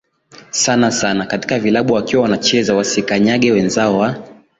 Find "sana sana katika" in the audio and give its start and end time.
0.51-1.59